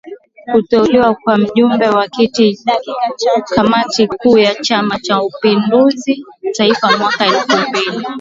[0.51, 2.07] kuteuliwa kuwa Mjumbe wa
[3.55, 6.25] Kamati Kuu ya Chama cha mapinduzi
[6.57, 8.05] Taifa mwaka elfu mbili